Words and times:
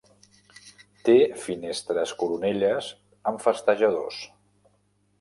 Té 1.09 1.15
finestres 1.43 2.15
coronelles 2.23 2.91
amb 3.33 3.49
festejadors. 3.49 4.23